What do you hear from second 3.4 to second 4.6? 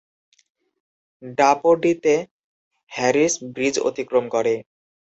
Bridge অতিক্রম করে।